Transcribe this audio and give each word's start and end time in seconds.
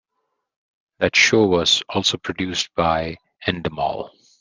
That 0.97 1.15
show 1.15 1.45
was 1.45 1.83
also 1.87 2.17
produced 2.17 2.73
by 2.73 3.17
Endemol. 3.45 4.09